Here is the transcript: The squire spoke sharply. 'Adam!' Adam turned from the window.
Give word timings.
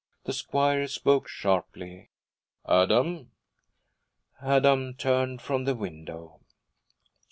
The 0.23 0.33
squire 0.33 0.87
spoke 0.87 1.27
sharply. 1.27 2.09
'Adam!' 2.67 3.33
Adam 4.41 4.95
turned 4.95 5.43
from 5.43 5.65
the 5.65 5.75
window. 5.75 6.39